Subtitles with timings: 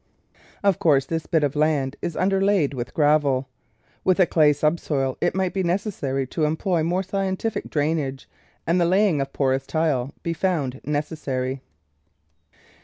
[0.63, 3.47] Of course this bit of land is underlaid with gravel.
[4.03, 8.27] With a clay subsoil it might be necessary to employ more scientific drainage,
[8.65, 11.61] and the laying of porous tile be found necessary.